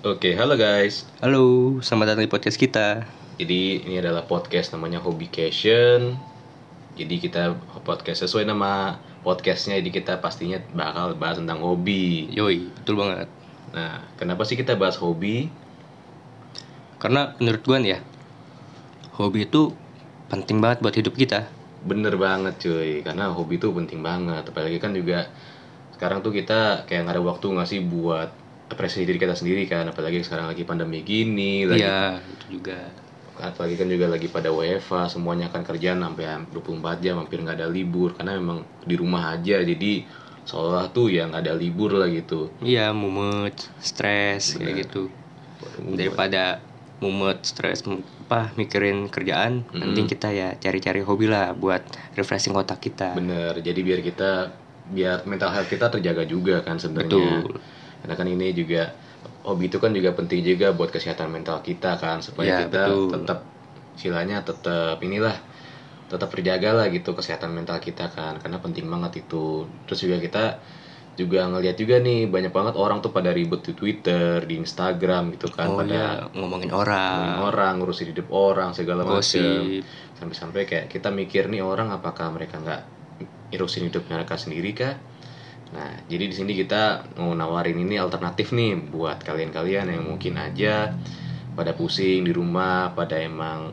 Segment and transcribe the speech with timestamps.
[0.00, 1.04] Oke, halo guys.
[1.20, 3.04] Halo, selamat datang di podcast kita.
[3.36, 6.16] Jadi ini adalah podcast namanya Hobbycation.
[6.96, 7.52] Jadi kita
[7.84, 9.76] podcast sesuai nama podcastnya.
[9.76, 12.32] Jadi kita pastinya bakal bahas tentang hobi.
[12.32, 13.28] Yoi, betul banget.
[13.76, 15.52] Nah, kenapa sih kita bahas hobi?
[16.96, 17.98] Karena menurut gue nih ya,
[19.20, 19.76] hobi itu
[20.32, 21.44] penting banget buat hidup kita.
[21.84, 24.48] Bener banget cuy, karena hobi itu penting banget.
[24.48, 25.28] Apalagi kan juga
[25.92, 28.39] sekarang tuh kita kayak nggak ada waktu nggak sih buat
[28.70, 29.84] apresiasi diri kita sendiri kan.
[29.90, 32.78] Apalagi sekarang lagi pandemi gini, lagi Iya, itu juga.
[33.40, 37.72] apalagi kan juga lagi pada WFA semuanya kan kerjaan sampai 24 jam hampir nggak ada
[37.72, 40.04] libur karena memang di rumah aja jadi
[40.44, 45.08] seolah tuh ya nggak ada libur lah gitu Iya, mumet, stres kayak gitu.
[45.96, 46.60] Daripada
[47.00, 47.80] mumet, stres,
[48.28, 51.80] apa mikirin kerjaan, mending kita ya cari-cari hobi lah buat
[52.20, 53.16] refreshing otak kita.
[53.16, 54.52] bener jadi biar kita
[54.90, 57.56] biar mental health kita terjaga juga kan sebenarnya Betul.
[58.02, 58.82] Karena kan ini juga
[59.44, 63.08] hobi itu kan juga penting juga buat kesehatan mental kita kan supaya Ya, kita betul.
[63.14, 63.38] tetap
[63.96, 65.36] istilahnya tetap inilah
[66.10, 69.68] tetap terjaga lah gitu kesehatan mental kita kan karena penting banget itu.
[69.86, 70.44] Terus juga kita
[71.20, 75.52] juga ngelihat juga nih banyak banget orang tuh pada ribet di Twitter di Instagram gitu
[75.52, 79.60] kan Oh pada iya, ngomongin orang, ngomongin orang ngurusin hidup orang segala macam
[80.16, 82.82] sampai-sampai kayak kita mikir nih orang apakah mereka nggak
[83.52, 84.94] ngurusin hidup mereka sendiri kah
[85.70, 90.98] nah jadi di sini kita mau nawarin ini alternatif nih buat kalian-kalian yang mungkin aja
[91.54, 93.70] pada pusing di rumah pada emang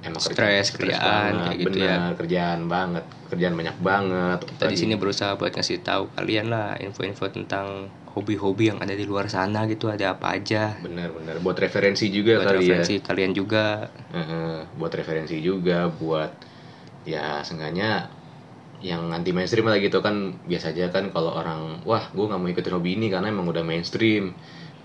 [0.00, 1.98] emang Stres, kerjaan, banget, kayak gitu bener, ya.
[2.16, 4.38] kerjaan banget kerjaan banyak banget.
[4.42, 9.06] Kita di sini berusaha buat ngasih tahu kalian lah info-info tentang hobi-hobi yang ada di
[9.06, 10.74] luar sana gitu ada apa aja.
[10.82, 12.58] bener-bener buat referensi juga buat kali ya.
[12.58, 13.86] referensi kalian juga.
[14.10, 16.34] Heeh, buat referensi juga buat
[17.06, 18.10] ya seenggaknya
[18.80, 20.40] yang anti mainstream lah gitu kan.
[20.44, 23.64] Biasa aja kan kalau orang wah gue nggak mau ikutin hobi ini karena emang udah
[23.64, 24.34] mainstream.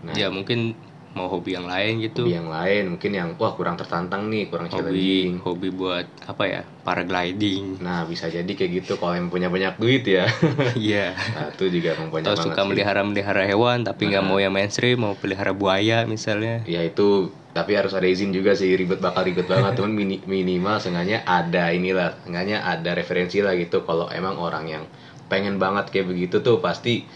[0.05, 0.79] Nah ya mungkin
[1.16, 2.27] mau hobi yang lain gitu.
[2.27, 5.31] Hobi yang lain mungkin yang wah kurang tertantang nih kurang hobi challenging.
[5.39, 7.79] hobi buat apa ya paragliding.
[7.79, 10.28] Nah bisa jadi kayak gitu kalau yang punya banyak duit ya.
[10.75, 11.16] Iya.
[11.16, 12.67] Nah, itu juga banyak atau suka sih.
[12.67, 16.67] melihara melihara hewan tapi nggak mau yang mainstream mau pelihara buaya misalnya.
[16.67, 19.79] Ya itu tapi harus ada izin juga sih ribet bakal ribet banget.
[19.79, 23.88] Cuman mini, minimal seenggaknya ada inilah seenggaknya ada referensi lah gitu.
[23.88, 24.84] Kalau emang orang yang
[25.31, 27.07] pengen banget kayak begitu tuh pasti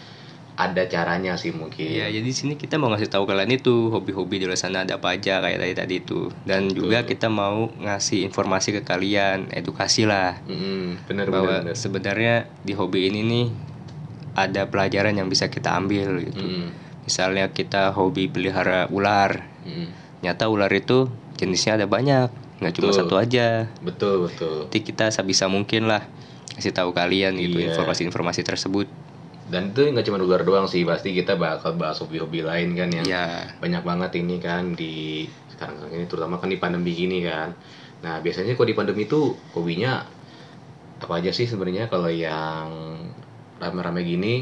[0.60, 4.36] ada caranya sih mungkin Iya, jadi di sini kita mau ngasih tahu kalian itu hobi-hobi
[4.36, 6.28] di luar sana ada apa aja kayak tadi tadi itu.
[6.44, 10.44] Dan juga kita mau ngasih informasi ke kalian, edukasi lah.
[10.44, 11.76] Mm, bener bahwa bener, bener.
[11.80, 13.46] sebenarnya di hobi ini nih
[14.36, 16.44] ada pelajaran yang bisa kita ambil gitu.
[16.44, 16.68] Mm,
[17.08, 20.20] Misalnya kita hobi pelihara ular, mm.
[20.20, 21.08] nyata ular itu
[21.40, 22.28] jenisnya ada banyak,
[22.60, 23.00] nggak cuma Betul.
[23.00, 23.72] satu aja.
[23.80, 26.04] betul betul Jadi kita sebisa mungkin lah
[26.52, 27.72] kasih tahu kalian gitu Iya.
[27.72, 28.86] informasi-informasi tersebut.
[29.48, 33.06] Dan itu nggak cuma ular doang sih pasti kita bakal bahas hobi-hobi lain kan yang
[33.08, 37.56] Ya, banyak banget ini kan di sekarang ini terutama kan di pandemi gini kan.
[38.04, 39.16] Nah biasanya kalau di pandemi itu
[39.56, 40.04] hobinya
[41.00, 42.68] apa aja sih sebenarnya kalau yang
[43.60, 44.34] rame-rame gini?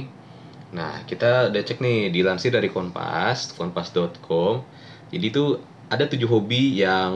[0.77, 4.55] Nah kita udah cek nih dilansir dari Kompas kompas.com
[5.13, 5.45] jadi itu
[5.89, 7.13] ada tujuh hobi yang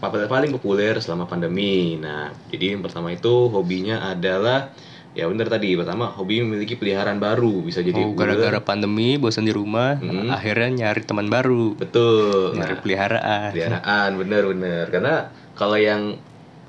[0.00, 1.96] pa- paling populer selama pandemi.
[2.00, 4.72] Nah jadi yang pertama itu hobinya adalah
[5.16, 9.50] ya bener tadi pertama hobi memiliki peliharaan baru bisa jadi oh, gara-gara pandemi bosan di
[9.50, 10.28] rumah, Hmm.
[10.28, 12.52] akhirnya nyari teman baru, betul.
[12.52, 13.48] Nyari Nah, peliharaan.
[13.50, 15.14] peliharaan bener-bener karena
[15.52, 16.20] kalau yang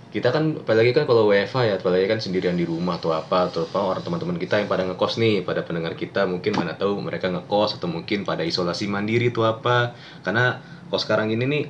[0.07, 3.67] kita kan apalagi kan kalau WFA ya apalagi kan sendirian di rumah atau apa atau
[3.67, 7.27] apa orang teman-teman kita yang pada ngekos nih pada pendengar kita mungkin mana tahu mereka
[7.27, 9.91] ngekos atau mungkin pada isolasi mandiri itu apa.
[10.23, 11.63] Karena kalau sekarang ini nih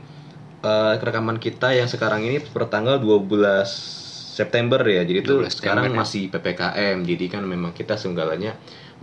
[0.59, 4.05] eh, rekaman kita yang sekarang ini per tanggal 12
[4.39, 5.97] September ya jadi itu 12 sekarang ya.
[6.01, 8.51] masih PPKM jadi kan memang kita senggalanya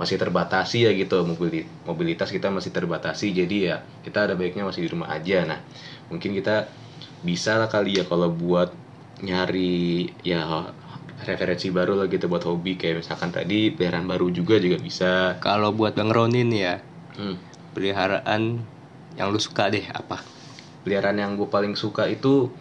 [0.00, 4.81] masih terbatasi ya gitu mobili- mobilitas kita masih terbatasi jadi ya kita ada baiknya masih
[4.87, 5.59] di rumah aja nah
[6.11, 6.67] mungkin kita
[7.28, 8.71] bisa lah kali ya kalau buat
[9.23, 10.43] nyari ya
[11.25, 15.71] referensi baru lah gitu buat hobi kayak misalkan tadi peliharaan baru juga juga bisa Kalau
[15.73, 16.83] buat Bang Ronin ya,
[17.17, 17.37] hmm.
[17.73, 18.43] peliharaan
[19.14, 20.20] yang lu suka deh apa?
[20.85, 22.53] peliharaan yang gue paling suka itu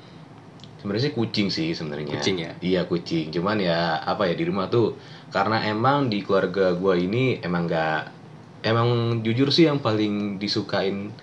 [0.83, 2.51] sebenarnya sih kucing sih sebenarnya Kucing ya?
[2.59, 4.99] iya kucing cuman ya apa ya di rumah tuh
[5.31, 7.99] karena emang di keluarga gue ini emang nggak
[8.61, 8.87] emang
[9.23, 11.15] jujur sih yang paling disukain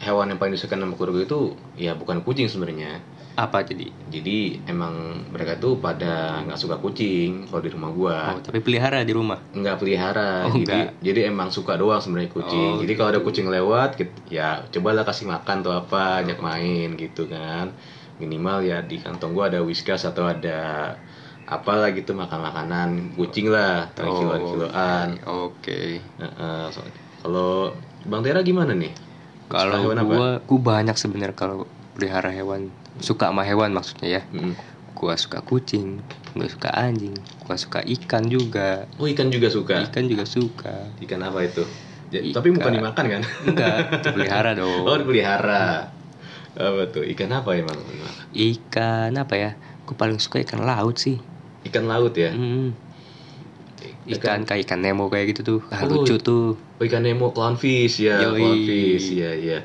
[0.00, 1.40] hewan yang paling disukain sama keluarga itu
[1.76, 3.04] ya bukan kucing sebenarnya
[3.38, 3.94] Apa jadi?
[4.10, 9.06] jadi emang mereka tuh pada nggak suka kucing kalau di rumah gua Oh, tapi pelihara
[9.06, 9.38] di rumah.
[9.54, 10.98] nggak pelihara Oh, jadi nggak.
[10.98, 13.94] jadi emang suka doang sebenarnya kucing Oh, jadi kalau ada kucing lewat
[14.26, 17.70] ya cobalah kasih makan atau apa ajak main gitu kan
[18.18, 20.94] minimal ya di kantong gua ada whiskas atau ada
[21.48, 26.02] apalah gitu makan makanan kucing lah Oh, kiloan kiloan Oke.
[26.02, 26.84] Heeh, so-
[27.18, 27.72] kalau
[28.04, 28.92] Bang Tera gimana nih?
[29.48, 31.64] Kalau gua, gua banyak sebenarnya kalau
[31.96, 32.68] pelihara hewan.
[33.00, 34.22] Suka sama hewan maksudnya ya.
[34.28, 34.54] Mm.
[34.92, 36.02] Gua suka kucing,
[36.34, 38.86] gua suka anjing, gua suka ikan juga.
[39.00, 39.88] Oh ikan juga suka.
[39.88, 40.92] Ikan juga suka.
[41.00, 41.64] Ikan apa itu?
[42.12, 42.34] Ikan.
[42.34, 43.22] Tapi bukan dimakan kan?
[43.46, 44.84] Enggak, dipelihara dong.
[44.84, 45.96] Oh dipelihara.
[46.58, 47.02] Apa tuh?
[47.12, 47.78] Ikan apa emang?
[48.34, 49.50] Ikan apa ya?
[49.86, 51.16] Gue paling suka ikan laut sih.
[51.68, 52.30] Ikan laut ya.
[52.34, 52.74] Hmm.
[54.08, 55.60] Ikan kayak ikan Nemo kayak gitu tuh.
[55.70, 56.44] Ah, Oh, lucu tuh.
[56.80, 58.40] Oh, ikan Nemo clownfish ya, Yoi.
[58.42, 59.58] clownfish ya ya.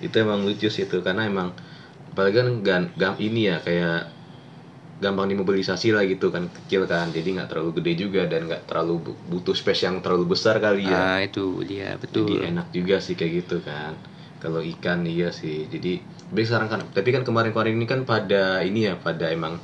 [0.00, 1.48] Itu emang lucu sih itu karena emang
[2.14, 3.96] apalagi kan gan, gam- ini ya kayak
[4.98, 8.94] gampang dimobilisasi lah gitu kan kecil kan jadi nggak terlalu gede juga dan nggak terlalu
[9.06, 12.26] bu- butuh space yang terlalu besar kali ya Ah, itu dia betul.
[12.26, 13.94] jadi enak juga sih kayak gitu kan
[14.38, 15.98] kalau ikan iya sih jadi
[16.30, 19.58] tapi sekarang kan tapi kan kemarin-kemarin ini kan pada ini ya pada emang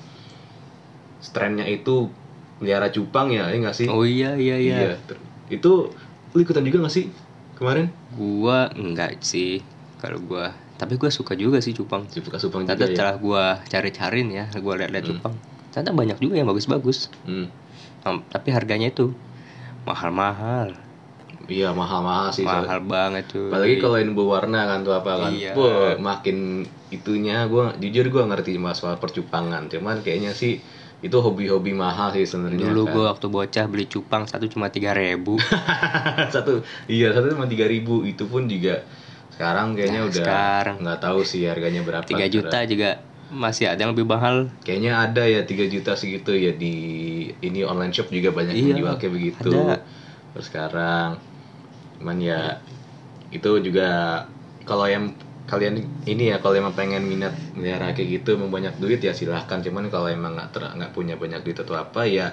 [1.32, 2.10] trennya itu
[2.58, 4.78] pelihara cupang ya ini nggak sih Oh iya iya iya.
[5.00, 5.90] ter- itu
[6.34, 7.06] lu ikutan juga nggak sih
[7.54, 9.58] kemarin Gua enggak sih
[9.98, 10.52] kalau gua.
[10.76, 12.04] Tapi gua suka juga sih cupang.
[12.10, 15.10] suka cupang juga ya setelah gua cari-carin ya, gua lihat-lihat Hmm.
[15.16, 15.34] cupang.
[15.72, 17.08] Ternyata banyak juga yang bagus-bagus.
[17.24, 17.48] Hmm.
[18.04, 19.10] Tapi harganya itu
[19.82, 20.76] mahal-mahal.
[21.46, 22.42] Iya mahal-mahal sih.
[22.42, 23.48] Mahal banget tuh.
[23.48, 25.52] apalagi kalau yang berwarna kan tuh apa kan Iya.
[25.52, 30.62] Wah, makin itunya gua jujur gua ngerti masalah percupangan cuman kayaknya sih
[30.98, 32.92] itu hobi-hobi mahal sih sebenarnya Dulu kan.
[32.92, 35.36] gua waktu bocah beli cupang satu cuma tiga ribu.
[36.34, 38.84] satu iya satu cuma tiga ribu itu pun juga
[39.30, 40.76] sekarang kayaknya Nah, udah sekarang.
[40.80, 42.90] nggak tahu sih harganya berapa 3 juta juga
[43.26, 44.46] masih ada yang lebih mahal.
[44.62, 46.74] kayaknya ada ya 3 juta segitu ya di
[47.36, 49.82] ini online shop juga banyak yang Iya, jual kayak begitu ada.
[50.30, 51.18] terus sekarang
[51.98, 52.58] cuman ya
[53.30, 53.88] itu juga
[54.62, 55.12] kalau yang
[55.44, 55.76] kalian
[56.08, 59.92] ini ya kalau emang pengen minat melihara kayak gitu emang banyak duit ya silahkan cuman
[59.92, 62.32] kalau emang nggak nggak punya banyak duit atau apa ya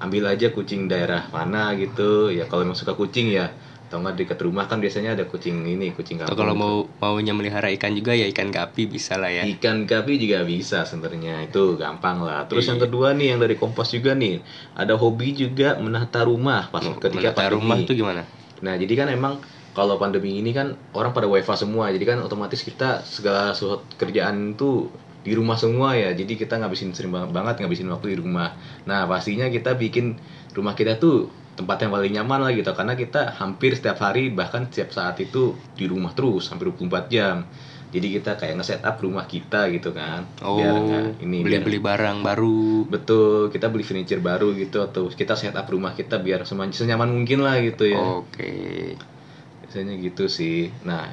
[0.00, 3.48] ambil aja kucing daerah mana gitu ya kalau emang suka kucing ya
[3.90, 6.62] atau nggak dekat rumah kan biasanya ada kucing ini kucing Atau kampung kalau gitu.
[6.62, 6.76] mau
[7.10, 9.42] maunya melihara ikan juga ya ikan gapi bisa lah ya.
[9.42, 12.46] Ikan gapi juga bisa sebenarnya itu gampang lah.
[12.46, 12.70] Terus Iya.
[12.70, 14.46] yang kedua nih yang dari Kompas juga nih
[14.78, 17.54] ada hobi juga menata rumah pas ketika Menata pandemi.
[17.58, 18.22] rumah tuh gimana?
[18.64, 19.40] Nah jadi kan emang
[19.70, 24.58] kalau pandemi ini kan orang pada WFA semua, jadi kan otomatis kita segala sesuatu kerjaan
[24.58, 24.90] tuh
[25.20, 26.10] di rumah semua ya.
[26.16, 28.56] Jadi kita ngabisin sering banget, banget ngabisin waktu di rumah.
[28.88, 30.16] Nah pastinya kita bikin
[30.56, 34.64] rumah kita tuh tempat yang paling nyaman lah gitu karena kita hampir setiap hari bahkan
[34.72, 37.44] setiap saat itu di rumah terus hampir 24 jam.
[37.90, 40.22] Jadi kita kayak nge-setup rumah kita gitu kan.
[40.46, 42.86] Oh, nggak- ini biar- beli-beli barang baru.
[42.86, 47.58] Betul, kita beli furniture baru gitu atau kita setup rumah kita biar senyaman mungkin lah
[47.58, 47.98] gitu ya.
[47.98, 48.94] Oke.
[49.66, 50.70] Biasanya gitu sih.
[50.86, 51.10] Nah,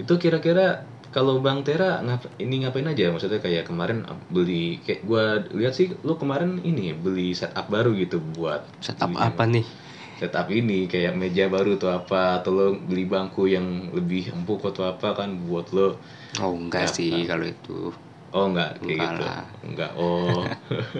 [0.00, 3.12] itu kira-kira kalau Bang Tera ngap ini ngapain aja?
[3.12, 8.18] Maksudnya kayak kemarin beli kayak gua lihat sih lu kemarin ini beli setup baru gitu
[8.34, 9.66] buat Setup beli- apa nih?
[10.14, 14.86] Setup ini kayak meja baru atau apa atau lo beli bangku yang lebih empuk atau
[14.86, 15.98] apa kan buat lo
[16.38, 17.90] Oh enggak Ya, sih kalau itu.
[18.30, 19.22] Oh enggak kayak Enggak gitu.
[19.22, 19.42] lah.
[19.62, 19.90] Enggak.
[19.94, 20.42] Oh.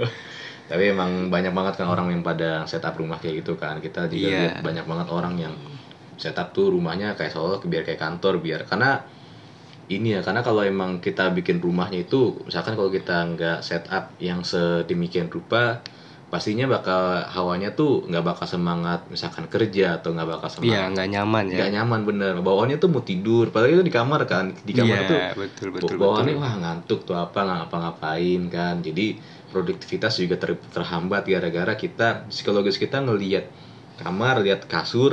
[0.71, 3.79] Tapi emang banyak banget kan orang yang pada setup rumah kayak gitu kan.
[3.79, 4.39] Kita juga Iya.
[4.41, 5.55] lihat banyak banget orang yang
[6.15, 9.03] setup tuh rumahnya kayak seolah biar kayak kantor biar karena
[9.85, 14.41] ini ya karena kalau emang kita bikin rumahnya itu misalkan kalau kita nggak setup yang
[14.41, 15.83] sedemikian rupa
[16.35, 17.01] pastinya bakal
[17.37, 21.57] hawanya tuh nggak bakal semangat misalkan kerja atau nggak bakal Iya semangat nggak nyaman ya.
[21.57, 25.09] nggak nyaman bener bawaannya tuh mau tidur padahal itu di kamar kan di kamar Iya,
[25.11, 26.43] tuh betul betul bawaannya betul.
[26.43, 29.07] wah ngantuk tuh apa nggak ngapa-ngapain kan jadi
[29.55, 33.45] produktivitas juga ter- terhambat gara-gara kita psikologis kita ngelihat
[34.03, 35.13] kamar lihat kasur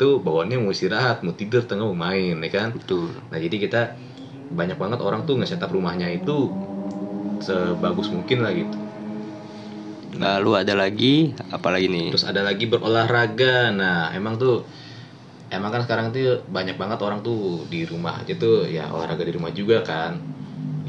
[0.00, 3.12] tuh bawaannya mau istirahat mau tidur tengah mau main ya kan Betul.
[3.28, 3.80] nah jadi kita
[4.50, 6.48] banyak banget orang tuh nge-setup rumahnya itu
[7.40, 8.76] sebagus mungkin lah gitu
[10.18, 12.10] Lalu ada lagi apa lagi nih?
[12.10, 13.70] Terus ada lagi berolahraga.
[13.70, 14.66] Nah, emang tuh
[15.50, 19.34] emang kan sekarang tuh banyak banget orang tuh di rumah aja tuh ya olahraga di
[19.34, 20.18] rumah juga kan.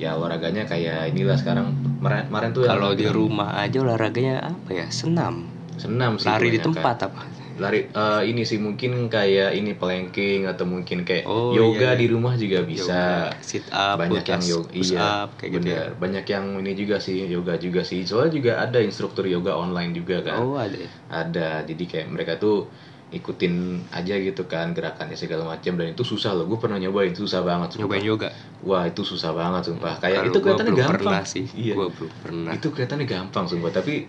[0.02, 4.88] Ya olahraganya kayak inilah sekarang kemarin tuh Kalau di rumah aja olahraganya apa ya?
[4.90, 5.46] Senam.
[5.78, 6.66] senam sih Lari di kebanyakan.
[6.78, 7.22] tempat apa?
[7.58, 12.00] Lari eh, ini sih mungkin kayak ini planking atau mungkin kayak Oh, yoga iya, iya.
[12.00, 13.28] di rumah juga bisa.
[13.28, 15.68] Yoga, sit up, banyak yang yoga push iya up kayak gitu.
[15.68, 15.84] ya.
[15.94, 20.22] banyak yang ini juga sih yoga juga sih soalnya juga ada instruktur yoga online juga
[20.22, 20.76] kan Oh, ada.
[20.76, 20.90] ya?
[21.10, 22.72] ada jadi kayak mereka tuh
[23.12, 23.54] ikutin
[23.92, 27.76] aja gitu kan gerakannya segala macam dan itu susah loh gue pernah nyobain susah banget
[27.76, 27.84] sumpah.
[27.84, 28.30] Nyobain yoga.
[28.64, 31.46] wah itu susah banget sumpah kayak Kalau itu kelihatannya gampang pernah sih.
[31.52, 32.52] iya Gua belum pernah.
[32.56, 34.08] itu kelihatannya gampang sumpah tapi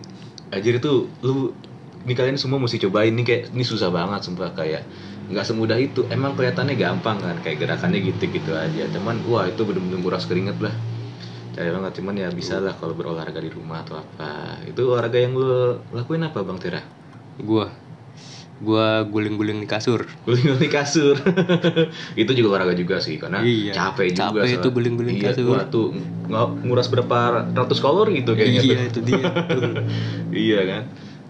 [0.49, 1.51] ajar itu lu
[2.03, 3.13] ini kalian semua mesti cobain.
[3.17, 4.51] Nih kayak ini susah banget sumpah.
[4.59, 4.81] Kayak
[5.31, 5.99] nggak semudah itu.
[6.11, 7.35] Emang kelihatannya gampang kan?
[7.43, 8.83] Kayak gerakannya gitu-gitu aja.
[8.95, 10.73] Cuman wah itu bener-bener nguras keringet lah.
[11.55, 11.91] Cari banget.
[12.01, 14.59] Cuman ya bisa lah kalau berolahraga di rumah atau apa.
[14.67, 15.49] Itu olahraga yang lu
[15.93, 16.81] lakuin apa bang Tera
[17.39, 17.67] Gua.
[18.63, 20.05] Gua guling-guling di kasur.
[20.23, 21.17] guling di kasur.
[22.21, 25.51] Itu juga olahraga juga sih karena Iya, capek juga capek itu guling-guling iya, kasur.
[25.57, 25.85] wah, tuh
[26.29, 27.17] ng- nguras berapa
[27.51, 28.87] ratus kalori gitu kayaknya iya tuh.
[28.87, 29.25] itu dia.
[30.45, 30.83] iya kan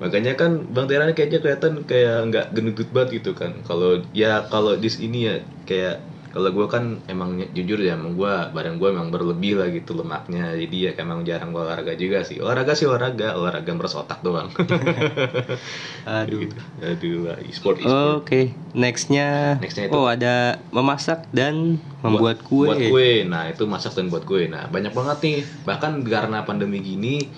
[0.04, 3.56] makanya kan bang Tera ini kayaknya kelihatan kayak nggak gendut banget gitu kan.
[3.64, 8.34] Kalau ya kalau di sini ya kayak kalau gue kan emang jujur ya emang gue
[8.58, 10.58] badan gue emang berlebih lah gitu lemaknya.
[10.58, 12.42] Jadi ya emang jarang olahraga juga sih.
[12.42, 14.50] Olahraga sih olahraga olahraga meres otak doang.
[16.10, 16.42] Aduh.
[16.44, 16.58] gitu.
[16.82, 18.26] aduh lah, e-sport e-sport.
[18.26, 22.66] Oke, nextnya, Nextnya itu- oh ada memasak dan membuat kue.
[22.68, 23.24] buat kue.
[23.24, 24.50] Nah itu masak dan buat kue.
[24.50, 25.38] Nah banyak banget nih.
[25.70, 27.30] Bahkan karena pandemi gini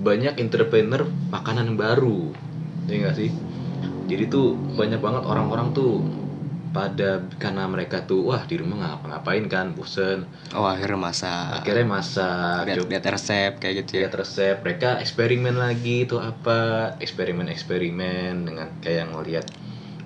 [0.00, 2.34] banyak entrepreneur makanan baru
[2.90, 3.30] ya nggak sih
[4.04, 6.04] jadi tuh banyak banget orang-orang tuh
[6.74, 11.62] pada karena mereka tuh wah di rumah ngapa-ngapain kan bosen Oh akhirnya masak.
[11.62, 14.00] akhirnya masak lihat lihat resep kayak gitu ya.
[14.04, 19.46] lihat resep mereka eksperimen lagi itu apa eksperimen eksperimen dengan kayak ngeliat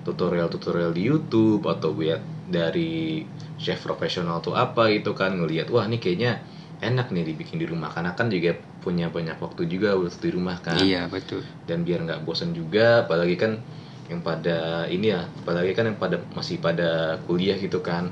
[0.05, 3.25] tutorial-tutorial di YouTube atau lihat dari
[3.57, 6.45] chef profesional tuh apa gitu kan ngelihat wah ini kayaknya
[6.79, 10.57] enak nih dibikin di rumah karena kan juga punya banyak waktu juga waktu di rumah
[10.57, 11.43] kan Iya betul.
[11.65, 13.59] dan biar nggak bosan juga apalagi kan
[14.07, 16.89] yang pada ini ya apalagi kan yang pada masih pada
[17.23, 18.07] kuliah gitu kan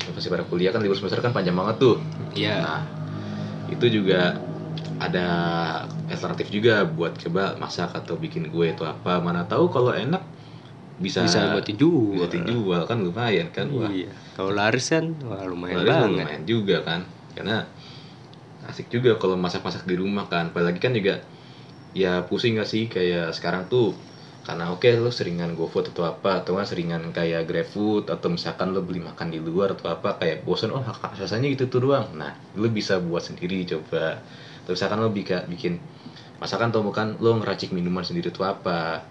[0.00, 1.96] yang masih pada kuliah kan libur semester kan panjang banget tuh
[2.32, 2.54] Iya.
[2.58, 2.80] nah
[3.66, 4.38] itu juga
[4.96, 5.26] ada
[6.06, 10.22] alternatif juga buat coba masak atau bikin kue atau apa mana tahu kalau enak
[10.96, 12.16] bisa Bisa buat dijual.
[12.16, 14.08] bisa dijual kan lumayan kan wah Iya.
[14.32, 16.08] Kalau laris kan wah lumayan Laris banget.
[16.22, 17.00] lumayan juga kan
[17.34, 17.68] karena
[18.70, 21.22] asik juga kalau masak-masak di rumah kan apalagi kan juga
[21.96, 23.96] ya pusing gak sih kayak sekarang tuh
[24.46, 28.78] karena oke lo seringan GoFood atau apa atau nggak seringan kayak GrabFood atau misalkan lo
[28.86, 30.86] beli makan di luar atau apa kayak bosan oh
[31.18, 34.22] rasanya gitu tuh doang nah lo bisa buat sendiri coba
[34.62, 35.72] atau misalkan lo bikin bikin
[36.38, 39.02] masakan atau bukan lo ngeracik minuman sendiri tuh apa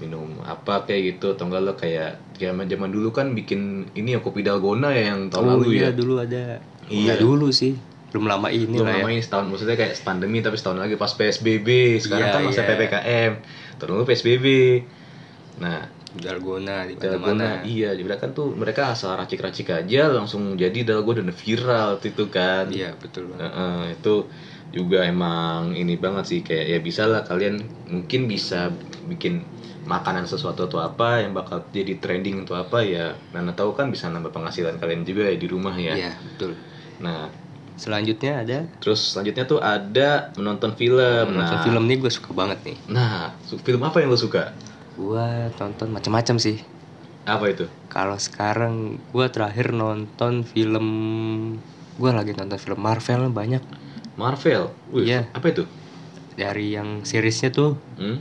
[0.00, 4.24] minum apa kayak gitu atau enggak lo kayak zaman zaman dulu kan bikin ini ya
[4.24, 6.44] kopi dalgona ya yang tahun oh lalu iya ya dulu ada.
[6.90, 7.22] Iya.
[7.22, 7.78] Dulu sih.
[8.10, 9.02] Belum lama ini belum lah ya.
[9.02, 11.68] lama ini setahun maksudnya kayak pandemi tapi setahun lagi pas PSBB
[12.02, 12.68] sekarang Iya, kan masa iya.
[12.68, 13.32] PPKM
[13.78, 14.46] terus dulu PSBB
[15.60, 15.78] nah
[16.10, 17.62] Dalgona di dalgona mana-mana.
[17.62, 22.66] iya jadi kan tuh mereka asal racik-racik aja langsung jadi dalgona dan viral itu kan
[22.66, 23.46] Iya betul banget.
[23.46, 24.14] Heeh, itu
[24.74, 28.74] juga emang ini banget sih kayak ya bisa lah kalian mungkin bisa
[29.06, 29.46] bikin
[29.86, 34.06] makanan sesuatu atau apa yang bakal jadi trending atau apa ya mana tahu kan bisa
[34.10, 36.52] nambah penghasilan kalian juga ya di rumah ya Iya betul.
[37.02, 37.30] nah
[37.80, 38.58] Selanjutnya ada?
[38.84, 41.32] Terus selanjutnya tuh ada menonton film.
[41.32, 41.64] Nonton nah.
[41.64, 42.76] film nih gue suka banget nih.
[42.92, 43.32] nah
[43.64, 44.52] film apa yang lo suka?
[45.00, 46.60] Gua tonton macam-macam sih.
[47.24, 47.64] apa itu?
[47.88, 50.86] Kalau sekarang gua terakhir nonton film
[51.96, 53.64] gua lagi nonton film Marvel banyak.
[54.20, 54.76] Marvel?
[54.92, 55.32] Wih, Iya.
[55.32, 55.64] apa itu?
[56.36, 57.80] Dari yang seriesnya tuh.
[57.96, 58.20] Hmm?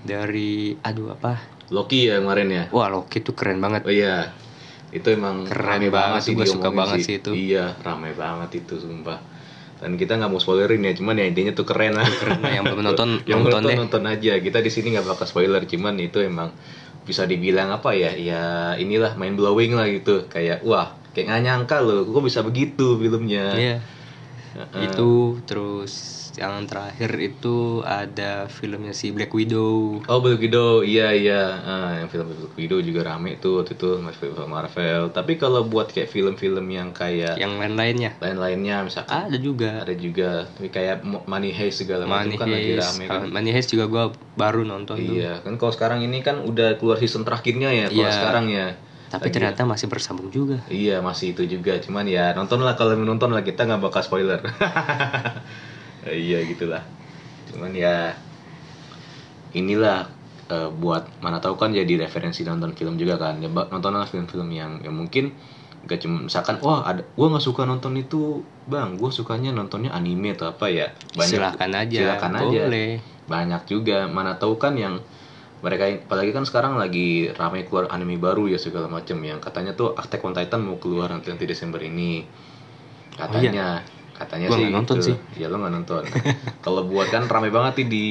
[0.00, 1.36] dari aduh apa?
[1.70, 2.64] Loki ya kemarin ya?
[2.72, 3.84] Wah Loki tuh keren banget.
[3.86, 4.32] Oh iya
[4.90, 7.16] itu emang Keren rame banget sih, diomongin suka banget sih.
[7.22, 7.30] itu.
[7.30, 9.22] iya rame banget itu sumpah.
[9.80, 12.04] Dan kita nggak mau spoilerin ya cuman ya intinya tuh keren lah.
[12.04, 13.78] Keren lah yang belum nonton yang nonton nonton deh.
[13.78, 14.32] nonton aja.
[14.42, 16.52] Kita di sini nggak bakal spoiler cuman itu emang
[17.08, 18.42] bisa dibilang apa ya ya
[18.76, 20.28] inilah mind blowing lah gitu.
[20.28, 23.56] Kayak wah kayak nggak nyangka loh kok bisa begitu filmnya.
[23.56, 23.76] Iya.
[24.50, 24.90] Heeh.
[24.90, 30.00] itu terus yang terakhir itu ada filmnya si Black Widow.
[30.02, 34.00] Oh Black Widow, iya iya, Ah, yang film Black Widow juga rame tuh waktu itu
[34.00, 35.12] mas film Marvel.
[35.12, 38.16] Tapi kalau buat kayak film-film yang kayak yang lain-lainnya?
[38.18, 39.84] Lain-lainnya misalkan ada juga.
[39.84, 43.28] Ada juga, tapi kayak Mo- Money Heist segala macam kan lagi rame kan.
[43.28, 44.04] Money Heist juga gua
[44.34, 45.14] baru nonton tuh.
[45.14, 48.16] Iya, kan kalau sekarang ini kan udah keluar season terakhirnya ya, kalau Iya.
[48.16, 48.68] sekarang ya.
[49.10, 50.62] tapi Lagi- ternyata masih bersambung juga.
[50.66, 54.00] Iya masih itu juga, cuman ya nonton lah kalau mau nonton lah kita nggak bakal
[54.00, 54.38] spoiler.
[56.08, 56.80] iya gitulah.
[57.52, 58.16] Cuman ya
[59.52, 60.08] inilah
[60.48, 63.42] eh, buat mana tahu kan jadi referensi nonton film juga kan.
[63.42, 65.34] Ya nontonlah film-film yang yang mungkin
[65.80, 68.96] gak cuma misalkan wah ada gua nggak suka nonton itu bang.
[68.96, 70.92] Gue sukanya nontonnya anime atau apa ya.
[71.16, 72.60] Silakan aja silakan aja.
[72.68, 72.90] boleh.
[73.28, 74.08] Banyak juga.
[74.08, 75.00] Mana tahu kan yang
[75.60, 79.92] mereka apalagi kan sekarang lagi ramai keluar anime baru ya segala macam yang katanya tuh
[79.92, 82.24] Attack on Titan mau keluar nanti nanti Desember ini.
[83.12, 83.84] Katanya
[84.20, 85.06] katanya Gua sih nggak nonton gitu.
[85.08, 85.16] sih.
[85.40, 86.02] ya lo nggak nonton
[86.64, 88.08] kalau buat kan ramai banget nih di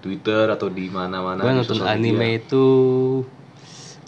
[0.00, 2.38] Twitter atau di mana-mana gue nonton anime media.
[2.44, 2.64] itu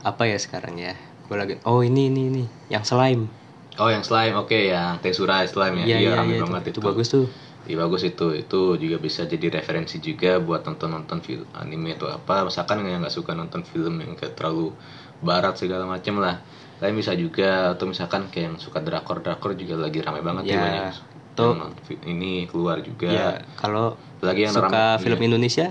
[0.04, 0.94] apa ya sekarang ya
[1.28, 3.32] gue lagi oh ini ini ini yang slime
[3.80, 7.26] oh yang slime oke yang Tensura slime ya iya, ramai itu, banget itu bagus tuh
[7.62, 12.42] Iya bagus itu, itu juga bisa jadi referensi juga buat nonton-nonton film anime atau apa.
[12.42, 14.74] Misalkan yang nggak suka nonton film yang kayak terlalu
[15.22, 16.42] barat segala macam lah.
[16.82, 20.58] Kalian bisa juga atau misalkan kayak yang suka drakor-drakor juga lagi ramai banget Ya, ya
[20.58, 21.11] banyak.
[21.34, 21.52] Tuh.
[21.86, 23.08] fi- ini keluar juga.
[23.08, 25.26] ya kalau Apalagi yang suka film iya.
[25.32, 25.66] Indonesia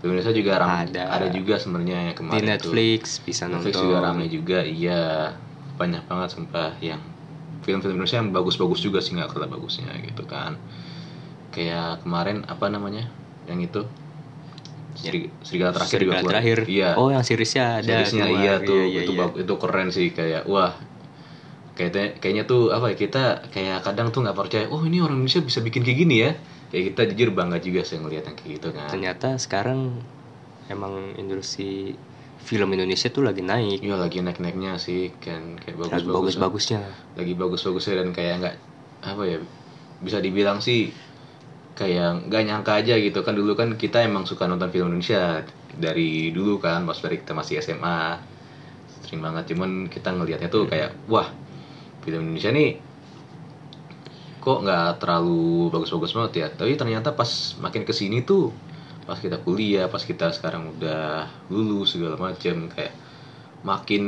[0.00, 1.04] film Indonesia juga ramai Ada.
[1.08, 2.50] ada juga sebenarnya yang di kemarin tuh.
[2.52, 5.00] Netflix bisa Netflix nonton juga ramai juga iya
[5.76, 7.00] banyak banget sumpah yang
[7.64, 10.56] film-film Indonesia yang bagus-bagus juga sih nggak kalah bagusnya gitu kan
[11.52, 13.08] kayak kemarin apa namanya
[13.48, 13.84] yang itu
[14.96, 16.32] Seri- Serigala terakhir juga Serigala keluar.
[16.32, 19.26] terakhir iya oh yang seriesnya ada Seriesnya iya tuh iya, itu iya.
[19.44, 20.72] itu keren sih kayak wah
[21.76, 25.44] kayaknya kayaknya tuh apa ya kita kayak kadang tuh nggak percaya oh ini orang Indonesia
[25.44, 26.30] bisa bikin kayak gini ya.
[26.72, 28.88] Kayak kita jujur bangga juga sih ngeliat yang kayak gitu kan.
[28.90, 30.00] Ternyata sekarang
[30.72, 31.94] emang industri
[32.42, 33.84] film Indonesia tuh lagi naik.
[33.84, 36.80] Iya lagi naik naiknya sih kan kayak bagus lagi bagus-bagusnya.
[37.14, 38.56] lagi bagus-bagusnya dan kayak nggak
[39.06, 39.38] apa ya
[40.00, 40.90] bisa dibilang sih
[41.76, 43.20] kayak nggak nyangka aja gitu.
[43.20, 45.44] Kan dulu kan kita emang suka nonton film Indonesia
[45.76, 48.16] dari dulu kan pas dari kita masih SMA
[49.06, 51.30] sering banget cuman kita ngelihatnya tuh kayak wah
[52.06, 52.70] film Indonesia nih
[54.42, 56.46] kok nggak terlalu bagus-bagus banget ya?
[56.58, 57.30] Tapi ternyata pas
[57.64, 58.42] makin ke sini tuh
[59.06, 62.92] pas kita kuliah pas kita sekarang udah lulus segala macam kayak
[63.70, 64.02] makin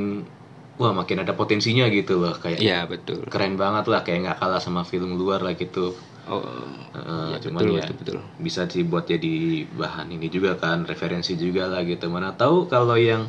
[0.80, 3.22] wah makin ada potensinya gitu loh kayak iya betul.
[3.32, 5.80] keren banget lah kayak nggak kalah sama film luar lah gitu.
[6.28, 6.44] Oh
[6.96, 8.18] Heeh, iya, cuman betul, ya betul betul.
[8.46, 9.28] bisa sih buat jadi
[9.80, 12.04] bahan ini juga kan referensi juga lah gitu.
[12.14, 13.22] Mana tahu kalau yang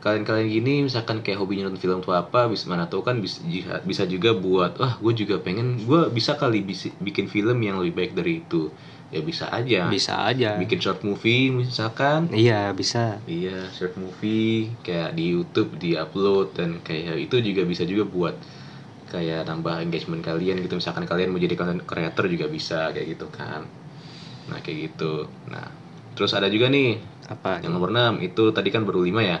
[0.00, 3.44] kalian-kalian gini misalkan kayak hobinya nonton film tuh apa bisa mana tahu kan bisa
[3.84, 7.94] bisa juga buat wah gue juga pengen gue bisa kali bisi- bikin film yang lebih
[8.00, 8.72] baik dari itu
[9.12, 15.14] ya bisa aja bisa aja bikin short movie misalkan iya bisa Iya, short movie kayak
[15.14, 18.34] di YouTube di upload dan kayak itu juga bisa juga buat
[19.12, 20.78] kayak nambah engagement kalian gitu.
[20.78, 23.66] Misalkan kalian mau jadi content creator juga bisa kayak gitu kan.
[24.50, 25.26] Nah, kayak gitu.
[25.46, 25.66] Nah,
[26.14, 26.98] terus ada juga nih
[27.30, 29.38] apa yang nomor 6 itu tadi kan baru 5 ya.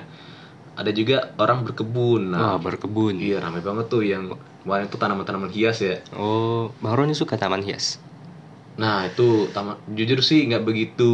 [0.78, 2.30] Ada juga orang berkebun.
[2.30, 4.24] wah Nah, berkebun iya rame banget tuh yang
[4.62, 5.96] kemarin tuh tanaman-tanaman hias ya.
[6.14, 7.98] oh Bang Roni suka taman hias
[8.80, 11.04] Nah itu taman jujur sih nggak begitu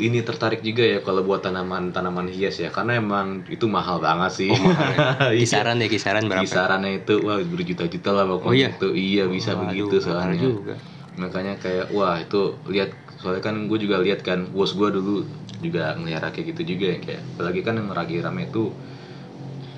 [0.00, 4.30] ini tertarik juga ya kalau buat tanaman tanaman hias ya karena emang itu mahal banget
[4.40, 4.50] sih.
[4.56, 5.36] Iya.
[5.42, 8.68] kisaran deh kisaran berapa Kisarannya itu wah berjuta-juta lah pokoknya Oh, iya?
[8.72, 10.48] itu iya bisa Waduh, begitu mahal soalnya.
[10.48, 10.74] juga
[11.20, 12.40] Makanya kayak wah itu
[12.72, 15.12] lihat soalnya kan gue juga lihat kan bos gue dulu
[15.60, 18.64] juga ngelihara kayak gitu juga ya kayak apalagi kan yang lagi rame itu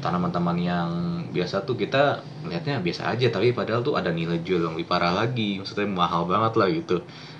[0.02, 0.88] tanaman-tanaman yang
[1.30, 5.14] biasa tuh kita melihatnya biasa aja tapi padahal tuh ada nilai jual yang lebih parah
[5.14, 5.62] lagi.
[5.62, 6.96] Maksudnya mahal banget lah gitu.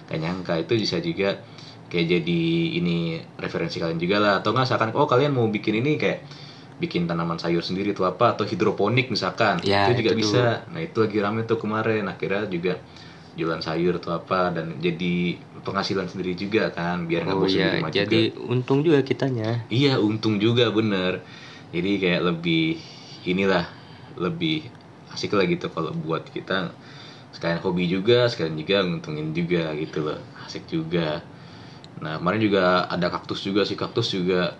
[0.06, 1.42] Kayak nyangka itu bisa juga
[1.90, 2.40] kayak jadi
[2.78, 2.96] ini
[3.36, 4.32] referensi kalian juga lah.
[4.40, 6.22] Atau nggak misalkan oh kalian mau bikin ini kayak
[6.78, 9.58] bikin tanaman sayur sendiri tuh apa atau hidroponik misalkan.
[9.66, 10.66] Ya, itu juga itu bisa.
[10.70, 12.06] nah itu lagi rame tuh kemarin.
[12.06, 12.78] Akhirnya juga
[13.32, 17.60] jualan sayur atau apa dan jadi penghasilan sendiri juga kan biar nggak oh bosan di
[17.64, 18.44] iya rumah jadi juga.
[18.52, 19.50] untung juga kitanya.
[19.72, 21.24] Iya untung juga bener
[21.74, 22.62] jadi kayak lebih
[23.30, 23.64] inilah
[24.24, 24.56] lebih
[25.14, 26.52] asik lah gitu kalau buat kita.
[27.34, 30.20] Sekalian hobi juga sekalian juga nguntungin juga gitu loh.
[30.46, 31.24] Asik juga.
[32.02, 32.62] Nah kemarin juga
[32.94, 34.56] ada kaktus juga sih kaktus juga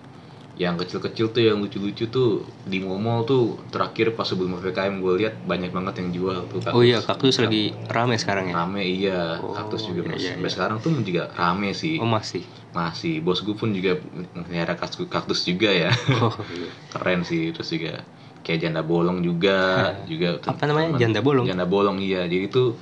[0.63, 5.35] yang kecil-kecil tuh yang lucu-lucu tuh di mall tuh terakhir pas sebelum ppkm gue lihat
[5.43, 6.77] banyak banget yang jual tuh kaktus.
[6.79, 10.33] oh iya kaktus lagi rame sekarang ya rame iya Oh, kaktus juga iya, masih iya,
[10.39, 10.55] sampai iya.
[10.55, 13.99] sekarang tuh juga rame sih oh masih masih bos gue pun juga
[14.39, 15.91] melihara kaktus, juga ya
[16.23, 16.71] oh iya.
[16.95, 18.07] keren sih terus juga
[18.47, 19.59] kayak janda bolong juga
[20.07, 20.99] juga Apa namanya?
[20.99, 21.47] Janda bolong?
[21.47, 22.75] janda bolong iya jadi tuh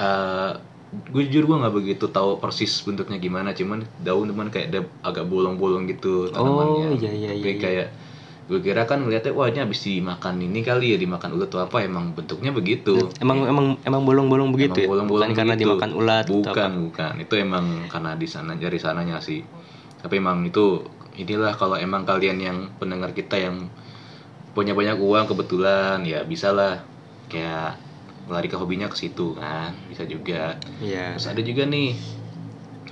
[0.00, 0.52] uh,
[0.86, 5.26] gue jujur gue nggak begitu tahu persis bentuknya gimana cuman daun cuman kayak ada agak
[5.26, 7.58] bolong-bolong gitu tanamannya iya, iya, Tapi iya, iya.
[7.58, 7.88] kayak
[8.46, 11.82] gue kira kan ngeliatnya wah ini habis dimakan ini kali ya dimakan ulat atau apa
[11.82, 15.66] emang bentuknya begitu emang emang emang bolong-bolong begitu Emang ya bolong-bolong bukan karena begitu.
[15.66, 16.78] dimakan ulat atau bukan apa?
[16.86, 19.42] bukan itu emang karena di sana dari sananya sih
[19.98, 20.86] tapi emang itu
[21.18, 23.66] inilah kalau emang kalian yang pendengar kita yang
[24.54, 26.86] punya banyak uang kebetulan ya bisa lah
[27.26, 27.85] kayak
[28.26, 30.58] lari ke hobinya ke situ kan bisa juga.
[30.82, 31.14] Iya.
[31.14, 31.94] Terus ada juga nih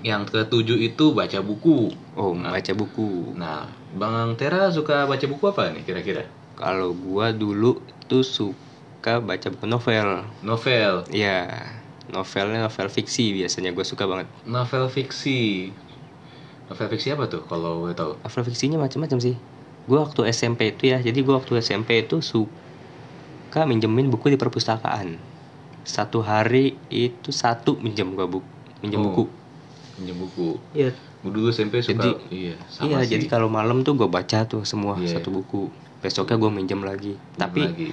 [0.06, 1.90] yang ketujuh itu baca buku.
[2.14, 3.34] Oh baca buku.
[3.34, 6.22] Nah bang Tera suka baca buku apa nih kira-kira?
[6.54, 10.22] Kalau gua dulu tuh suka baca buku novel.
[10.46, 11.02] Novel?
[11.10, 11.50] Iya,
[12.12, 14.28] novelnya novel fiksi biasanya gue suka banget.
[14.46, 15.72] novel fiksi.
[16.70, 18.16] Novel fiksi apa tuh kalau boleh tahu?
[18.22, 19.34] Novel fiksinya macam-macam sih.
[19.84, 22.63] Gue waktu SMP itu ya, jadi gue waktu SMP itu suka
[23.62, 25.14] minjemin buku di perpustakaan.
[25.82, 28.48] Satu hari itu satu minjem gue buku,
[28.80, 29.24] minjem Oh, buku.
[29.94, 30.90] pinjam buku Iya.
[31.20, 33.10] Gue dulu SMP suka Jadi- iya sama Iya, sih.
[33.14, 35.14] jadi kalau malam tuh gue baca tuh semua Iya.
[35.14, 35.70] satu buku.
[36.00, 37.14] Besoknya gue minjem lagi.
[37.14, 37.88] Pinjam Tapi lagi.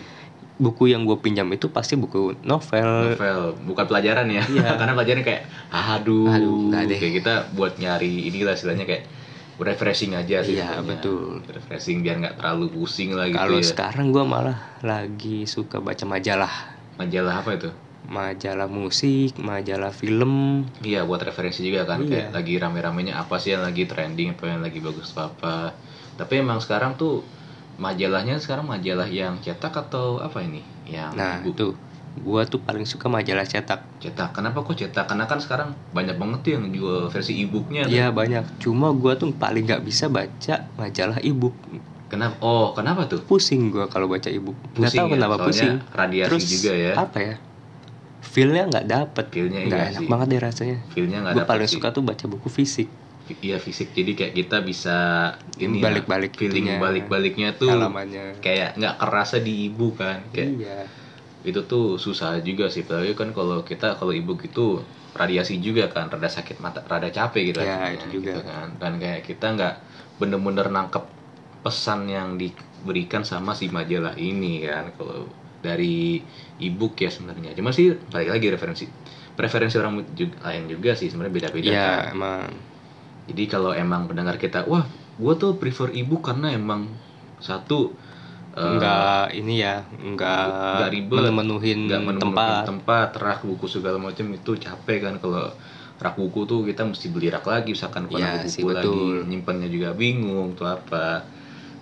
[0.58, 3.12] buku yang gue pinjam itu pasti buku novel.
[3.12, 4.72] novel bukan pelajaran ya Iya.
[4.80, 6.98] karena pelajaran kayak aduh, Aduh, deh.
[6.98, 9.04] kayak kita buat nyari inilah istilahnya kayak
[9.62, 11.46] refreshing aja sih Iya, betul.
[11.46, 16.04] refreshing biar nggak terlalu pusing lah gitu Kalau ya sekarang gue malah lagi suka baca
[16.04, 16.54] majalah.
[16.98, 17.70] majalah apa itu
[18.02, 22.10] majalah musik majalah film Iya buat referensi juga kan Iya.
[22.10, 25.56] kayak lagi rame-ramenya apa sih yang lagi trending apa yang lagi bagus apa apa.
[26.18, 27.22] Tapi emang sekarang tuh
[27.78, 30.62] majalahnya sekarang majalah yang cetak atau apa ini?
[30.86, 31.56] Yang nah e-book?
[31.56, 31.74] tuh
[32.14, 34.36] gua tuh paling suka majalah cetak cetak.
[34.36, 35.08] Kenapa kok cetak?
[35.08, 37.88] Karena kan sekarang banyak banget tuh yang jual versi e-booknya.
[37.88, 41.56] Iya banyak cuma gua tuh paling nggak bisa baca majalah ebook
[42.12, 42.36] Kenapa?
[42.44, 43.24] Oh kenapa tuh?
[43.24, 46.94] pusing gua kalau baca ebook nggak tahu ya, kenapa soalnya pusing radiasi terus juga ya.
[47.00, 47.36] apa ya
[48.22, 50.10] feelnya nggak dapet Feel-nya nggak iya enak sih.
[50.12, 51.76] banget deh rasanya Feelnya nggak gue paling sih.
[51.80, 52.90] suka tuh baca buku fisik
[53.32, 53.96] Iya fisik.
[53.96, 54.98] Jadi kayak kita bisa
[55.56, 60.20] ini ya, Balik-balik feeling itunya, balik-baliknya tuh halamannya kayak nggak kerasa di e-book kan.
[60.36, 60.78] Kayak iya
[61.48, 62.82] itu tuh susah juga sih.
[62.86, 64.82] Apalagi kan kalau kita kalau ibu gitu
[65.18, 66.06] radiasi juga kan.
[66.14, 68.32] Rada sakit mata rada capek gitu Ya, akhirnya, itu juga.
[68.32, 68.68] gitu kan.
[68.82, 69.74] Dan kayak kita nggak
[70.22, 71.04] bener-bener nangkep
[71.62, 74.94] pesan yang diberikan sama si majalah ini kan.
[74.98, 75.30] Kalau
[75.62, 76.22] dari
[76.58, 77.54] ebook ya sebenarnya.
[77.58, 78.86] Cuma sih balik lagi referensi
[79.38, 81.08] preferensi orang juga, lain juga sih.
[81.12, 82.14] Sebenarnya beda-beda iya kan.
[82.14, 82.50] emang.
[83.30, 84.86] Jadi kalau emang pendengar kita wah
[85.22, 86.90] gua tuh prefer ebook karena emang
[87.42, 87.94] satu
[88.58, 92.64] eh, nggak ini ya nggak ribet menuhin nggak menemukan tempat.
[92.68, 95.46] tempat rak buku segala macam itu capek kan kalau
[96.02, 99.16] rak buku tuh kita mesti beli rak lagi misalkan Iya buku sih, lagi betul.
[99.30, 101.22] nyimpannya juga bingung tuh apa.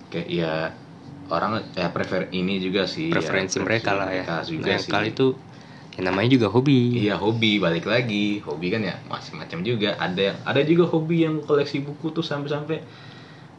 [0.10, 0.53] Kayak ya
[1.29, 4.25] orang ya prefer ini juga sih ya, preferensi mereka lah ya.
[4.25, 4.91] mereka juga nah sih.
[4.91, 5.27] kali itu
[5.95, 6.82] ya namanya juga hobi.
[7.05, 8.41] Iya hobi balik lagi.
[8.43, 9.89] Hobi kan ya macam-macam juga.
[9.99, 12.77] Ada yang ada juga hobi yang koleksi buku tuh sampai-sampai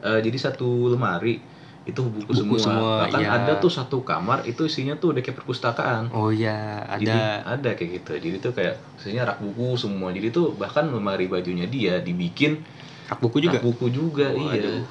[0.03, 1.40] eh, jadi satu lemari
[1.81, 2.59] itu buku, Buku semua.
[2.61, 3.31] semua, bahkan iya.
[3.35, 7.71] ada tuh satu kamar itu isinya tuh udah kayak perpustakaan oh ya jadi ada ada
[7.73, 11.99] kayak gitu jadi tuh kayak isinya rak buku semua jadi tuh bahkan lemari bajunya dia
[11.99, 12.61] dibikin
[13.09, 14.85] rak buku juga rak buku juga iya Waduh.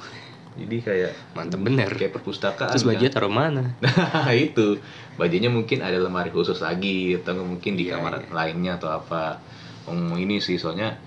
[0.58, 3.16] jadi kayak mantep bener kayak perpustakaan terus bajunya kan.
[3.22, 3.64] taruh mana
[4.26, 4.82] Nah itu
[5.14, 8.28] bajunya mungkin ada lemari khusus lagi atau mungkin di Iya, kamar iya.
[8.34, 9.38] lainnya atau apa.
[9.86, 10.98] Ngomong ini sih soalnya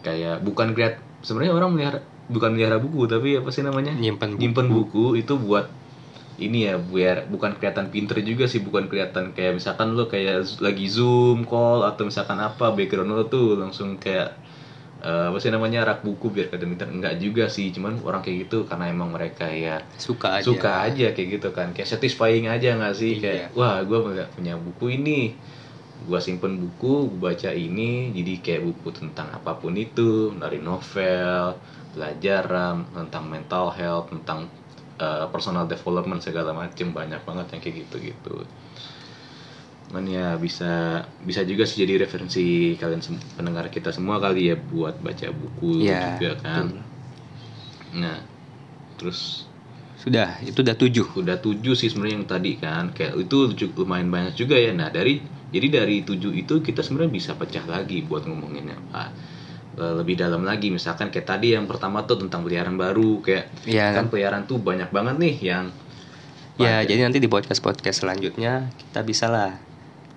[0.00, 3.94] kayak bukan kreat sebenarnya orang melihara bukan melihara buku tapi apa sih namanya?
[3.94, 4.40] Nyimpen buku.
[4.42, 5.66] Nyimpen buku itu buat
[6.40, 10.88] ini ya biar bukan kelihatan pinter juga sih bukan kelihatan kayak misalkan lo kayak lagi
[10.90, 14.32] zoom call atau misalkan apa background lo tuh langsung kayak
[15.04, 16.88] eh, apa sih namanya rak buku biar kelihatan pinter.
[16.88, 20.44] Enggak juga sih cuman orang kayak gitu karena emang mereka ya suka aja.
[20.46, 21.70] suka aja kayak gitu kan.
[21.76, 23.18] Kayak satisfying aja nggak sih?
[23.18, 23.22] Iya.
[23.22, 23.98] kayak wah gue
[24.34, 25.36] punya buku ini
[26.08, 31.60] gue simpen buku gue baca ini jadi kayak buku tentang apa pun itu dari novel
[31.94, 34.40] pelajaran tentang mental health tentang
[35.04, 38.34] uh, personal development segala macem banyak banget yang kayak gitu gitu
[39.88, 43.02] cuman ya bisa bisa juga sih jadi referensi kalian
[43.36, 46.66] pendengar kita semua kali ya buat baca buku Iya, juga kan.
[46.70, 46.82] betul.
[47.92, 48.18] nah
[48.98, 49.46] terus
[50.02, 51.06] sudah itu udah tujuh.
[51.22, 52.84] Udah tujuh sih sebenarnya yang tadi kan.
[52.96, 53.38] Kayak itu
[53.78, 54.72] lumayan banyak juga ya.
[54.74, 59.12] Nah dari jadi dari tujuh itu kita sebenarnya bisa pecah lagi buat ngomongin apa
[59.74, 63.92] eh, lebih dalam lagi misalkan kayak tadi yang pertama tuh tentang peliharaan baru kayak Iya.
[63.94, 65.66] kan peliharaan tuh banyak banget nih yang
[66.54, 69.56] Ya, jadi nanti di podcast-podcast selanjutnya kita bisa lah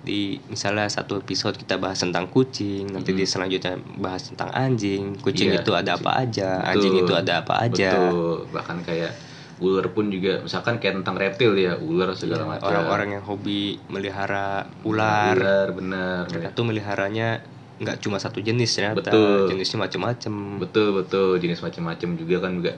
[0.04, 3.18] di misalnya satu episode kita bahas tentang kucing, nanti Hmm.
[3.18, 5.16] di selanjutnya bahas tentang anjing.
[5.18, 6.70] Kucing Iya, itu ada apa aja, Betul.
[6.70, 7.90] anjing itu ada apa aja.
[7.98, 9.16] betul bahkan kayak
[9.56, 12.68] ular pun juga misalkan kayak tentang reptil ya ular segala Iya, macam.
[12.68, 16.28] Orang-orang yang hobi melihara ular, ular benar.
[16.28, 17.40] Mereka tuh meliharanya
[17.76, 19.52] nggak cuma satu jenis ternyata, Betul.
[19.52, 20.34] jenisnya macam-macam.
[20.60, 21.40] Betul betul.
[21.40, 22.74] Jenis macam-macam juga kan juga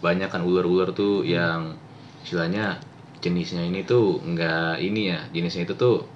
[0.00, 1.74] banyak kan ular-ular tuh yang
[2.22, 2.78] istilahnya
[3.18, 6.06] jenisnya ini tuh nggak ini ya jenisnya itu tuh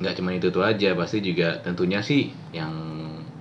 [0.00, 0.96] nggak cuma itu tuh aja.
[0.96, 2.72] Pasti juga tentunya sih yang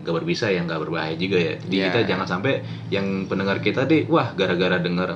[0.03, 1.53] nggak berbisa yang nggak berbahaya juga ya.
[1.55, 1.85] Jadi Iya.
[1.87, 2.53] kita jangan sampai
[2.91, 5.15] yang pendengar kita deh wah gara-gara denger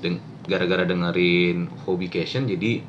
[0.00, 2.84] deng- gara-gara dengerin hobication jadi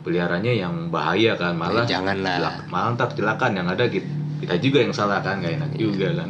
[0.00, 2.38] peliharanya yang bahaya kan malah Eh, jangan lah.
[2.38, 4.06] celak- malah ntar kecelakaan yang ada kita,
[4.38, 6.28] kita juga yang salah kan gak enak juga kan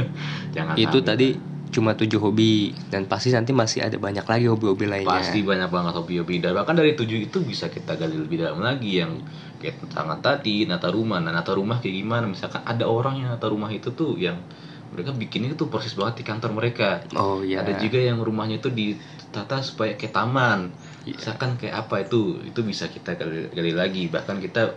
[0.54, 1.08] jangan Itu sampai.
[1.08, 1.28] tadi
[1.66, 5.10] cuma tujuh hobi dan pasti nanti masih ada banyak lagi hobi-hobi lainnya.
[5.12, 8.96] pasti banyak banget hobi-hobi dan bahkan dari tujuh itu bisa kita gali lebih dalam lagi
[8.96, 9.18] yang
[9.56, 13.46] kayak tentang tadi nata rumah nah nata rumah kayak gimana misalkan ada orang yang nata
[13.46, 14.38] rumah itu tuh yang
[14.96, 17.60] mereka bikinnya tuh persis banget di kantor mereka Oh iya.
[17.60, 20.72] ada juga yang rumahnya itu ditata supaya kayak taman
[21.06, 21.20] Iya.
[21.22, 24.74] misalkan kayak apa itu itu bisa kita gali, gali lagi bahkan kita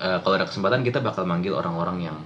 [0.00, 2.18] eh, kalau ada kesempatan kita bakal manggil orang-orang yang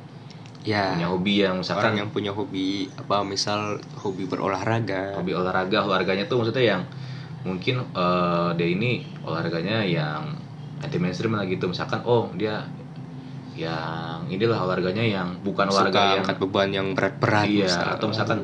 [0.65, 0.97] ya.
[0.97, 6.25] punya hobi yang misalkan orang yang punya hobi apa misal hobi berolahraga hobi olahraga olahraganya
[6.25, 6.83] tuh maksudnya yang
[7.45, 10.41] mungkin eh, dia ini olahraganya yang
[10.81, 12.65] anti mainstream lah gitu misalkan oh dia
[13.55, 17.87] yang inilah olahraganya yang bukan suka olahraga yang angkat beban yang berat-berat iya misal.
[17.95, 18.39] atau misalkan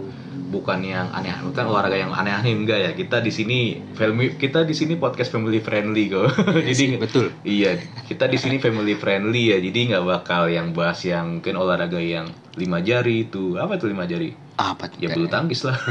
[0.51, 2.91] bukan yang aneh bukan olahraga yang aneh-aneh enggak ya.
[2.95, 6.35] Kita di sini family kita di sini podcast family friendly kok.
[6.69, 7.31] Jadi betul.
[7.47, 7.79] Iya
[8.11, 9.59] kita di sini family friendly ya.
[9.63, 12.27] Jadi nggak bakal yang bahas yang mungkin olahraga yang
[12.59, 13.55] lima jari itu.
[13.57, 14.35] Apa itu lima jari?
[14.59, 14.99] Apa tuh?
[14.99, 15.79] Ya bulu tangkis lah.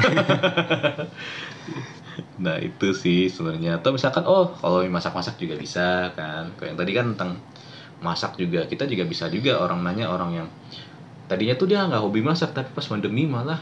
[2.40, 3.84] Nah itu sih sebenarnya.
[3.84, 6.56] Atau misalkan oh kalau masak-masak juga bisa kan.
[6.56, 7.32] Kayak yang tadi kan tentang
[8.00, 8.66] masak juga.
[8.66, 10.48] Kita juga bisa juga orang nanya orang yang
[11.30, 13.62] tadinya tuh dia nggak hobi masak tapi pas pandemi malah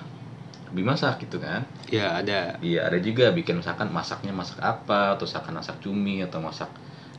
[0.72, 1.66] hobi masak gitu kan.
[1.92, 2.62] Ya ada.
[2.64, 6.70] Iya ada juga bikin misalkan masaknya masak apa atau misalkan masak cumi atau masak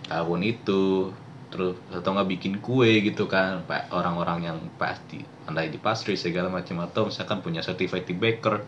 [0.09, 1.13] apa pun itu
[1.49, 3.65] terus atau nggak bikin kue gitu kan.
[3.69, 8.65] Pak orang-orang yang pasti pandai di pastry segala macam atau misalkan punya certified baker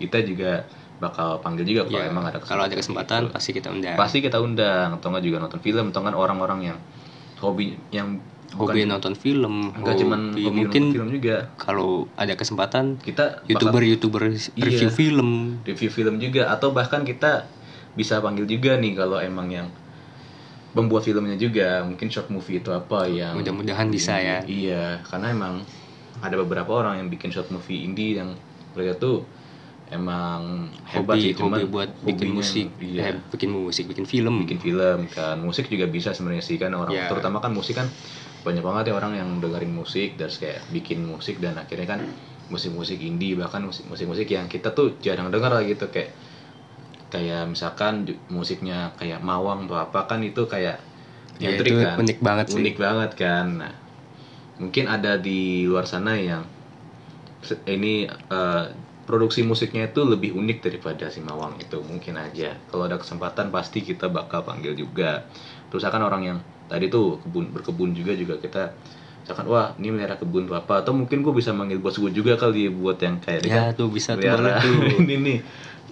[0.00, 0.64] kita juga
[1.00, 3.34] bakal panggil juga kalau ya, emang ada kalau ada kesempatan gitu.
[3.34, 3.96] pasti kita undang.
[3.96, 6.78] Pasti kita undang atau nggak juga nonton film atau kan orang-orang yang
[7.40, 8.20] hobi yang
[8.52, 9.70] hobi nonton film.
[9.72, 11.36] Nggak cuman hobi hobi mungkin film juga.
[11.56, 14.22] kalau ada kesempatan kita bakal youtuber youtuber
[14.56, 14.94] review Iya.
[14.94, 15.30] film.
[15.64, 16.50] Review film juga.
[16.50, 17.48] Atau bahkan kita
[17.94, 19.68] bisa panggil juga nih kalau emang yang
[20.70, 21.82] membuat filmnya juga.
[21.82, 24.42] Mungkin short movie itu apa yang Mudah-mudahan bisa ya.
[24.46, 25.54] iya karena emang
[26.20, 28.34] ada beberapa orang yang bikin short movie indie yang
[28.74, 29.24] mereka tuh
[29.90, 32.66] emang hebat hobi cuman hobi buat bikin musik.
[32.78, 33.10] iya.
[33.10, 34.46] Eh, bikin musik bikin film.
[34.46, 35.36] Bikin film kan.
[35.42, 36.94] Musik juga bisa sebenarnya sih kan orang.
[36.94, 37.10] Iya.
[37.10, 37.90] terutama kan musik kan
[38.46, 42.00] banyak banget ya orang yang dengerin musik dan kayak bikin musik dan akhirnya kan
[42.48, 45.90] musik-musik indie bahkan musik- musik-musik yang kita tuh jarang dengar lah gitu.
[45.90, 46.14] Kayak
[47.10, 50.78] kayak misalkan musiknya kayak Mawang atau apa kan itu kayak
[51.40, 51.96] Ya, nyentrik itu kan.
[51.98, 52.56] unik banget sih.
[52.60, 53.46] unik banget kan.
[53.58, 53.72] Nah
[54.60, 56.44] mungkin ada di luar sana yang
[57.64, 58.64] ini eh,
[59.10, 62.54] produksi musiknya itu lebih unik daripada si Mawang itu mungkin aja.
[62.70, 65.26] Kalau ada kesempatan pasti kita bakal panggil juga.
[65.66, 66.38] Terus akan orang yang
[66.70, 68.70] tadi tuh kebun berkebun juga juga kita
[69.26, 72.38] misalkan wah ini melihara kebun tuh apa atau mungkin gue bisa manggil bos gue juga
[72.38, 75.02] kali buat yang kayak ya kan tuh bisa tuh tuh.
[75.02, 75.38] Ini nih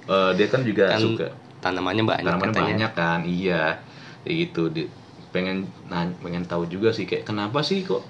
[0.07, 1.26] eh, dia kan juga kan suka.
[1.59, 2.66] tanamannya banyak tanamannya katanya.
[2.70, 3.62] banyak kan iya.
[4.22, 4.83] Kayak gitu di,
[5.35, 8.02] pengen nah, pengen tahu juga sih kayak kenapa sih kok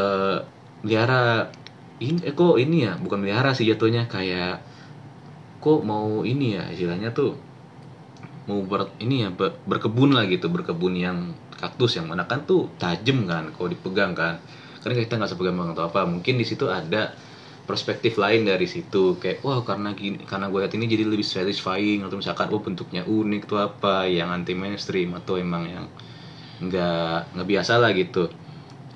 [0.00, 0.38] eh
[0.82, 1.50] melihara
[2.06, 2.92] ini eh, kok ini ya?
[3.04, 4.62] Bukan melihara sih jatuhnya kayak
[5.62, 6.64] kok mau ini ya?
[6.74, 7.30] Istilahnya tuh
[8.48, 11.18] mau ber ini ya ber- berkebun lah gitu berkebun yang
[11.60, 14.34] kaktus yang mana kan tuh tajam kan kalau dipegang kan.
[14.80, 17.12] Karena kita nggak sepegang atau apa mungkin di situ ada
[17.68, 19.18] perspektif lain dari situ.
[19.20, 23.02] Kayak wah karena gini karena gue lihat ini jadi lebih satisfying atau misalkan oh bentuknya
[23.04, 25.86] unik tuh apa yang anti mainstream atau emang yang
[26.64, 28.30] nggak nggak biasa lah gitu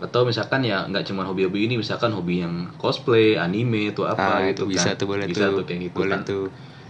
[0.03, 4.39] atau misalkan ya nggak cuma hobi-hobi ini misalkan hobi yang cosplay anime atau apa Ah,
[4.51, 4.99] gitu itu bisa kan.
[5.01, 6.21] tuh boleh bisa tuh kayak gitu boleh kan.
[6.27, 6.45] tuh.